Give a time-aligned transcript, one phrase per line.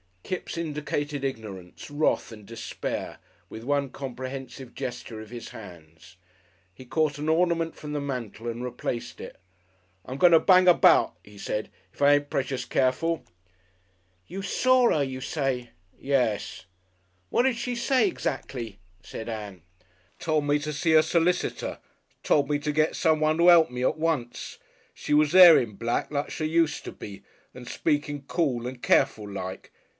[0.23, 3.19] Kipps indicated ignorance, wrath and despair
[3.49, 6.15] with one comprehensive gesture of his hands.
[6.73, 9.35] He caught an ornament from the mantel and replaced it.
[10.05, 13.25] "I'm going to bang about," he said, "if I ain't precious careful."
[14.25, 16.65] "You saw 'er, you say?" "Yes."
[17.29, 19.61] "What did she say 'xactly?" said Ann.
[20.17, 21.77] "Told me to see a s'licitor
[22.23, 24.59] tole me to get someone to 'elp me at once.
[24.93, 27.21] She was there in black like she used to be
[27.53, 29.71] and speaking cool and careful like.